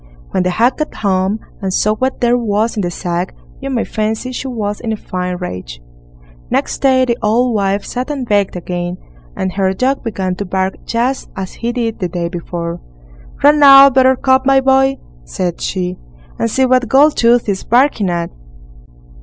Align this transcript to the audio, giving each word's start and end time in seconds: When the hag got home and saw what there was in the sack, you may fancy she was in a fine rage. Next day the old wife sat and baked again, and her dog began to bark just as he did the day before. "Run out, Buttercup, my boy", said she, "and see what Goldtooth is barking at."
When 0.31 0.41
the 0.41 0.49
hag 0.49 0.77
got 0.77 0.95
home 0.95 1.37
and 1.61 1.71
saw 1.71 1.93
what 1.93 2.21
there 2.21 2.35
was 2.35 2.75
in 2.75 2.81
the 2.81 2.89
sack, 2.89 3.35
you 3.59 3.69
may 3.69 3.83
fancy 3.85 4.31
she 4.31 4.47
was 4.47 4.79
in 4.79 4.91
a 4.91 4.97
fine 4.97 5.35
rage. 5.35 5.79
Next 6.49 6.79
day 6.81 7.05
the 7.05 7.19
old 7.21 7.53
wife 7.53 7.85
sat 7.85 8.09
and 8.09 8.27
baked 8.27 8.55
again, 8.55 8.97
and 9.35 9.51
her 9.53 9.73
dog 9.73 10.01
began 10.03 10.33
to 10.37 10.45
bark 10.45 10.73
just 10.85 11.29
as 11.35 11.53
he 11.53 11.71
did 11.71 11.99
the 11.99 12.09
day 12.09 12.29
before. 12.29 12.81
"Run 13.43 13.61
out, 13.61 13.93
Buttercup, 13.93 14.43
my 14.43 14.59
boy", 14.59 14.97
said 15.23 15.61
she, 15.61 15.99
"and 16.39 16.49
see 16.49 16.65
what 16.65 16.87
Goldtooth 16.89 17.47
is 17.47 17.63
barking 17.63 18.09
at." 18.09 18.31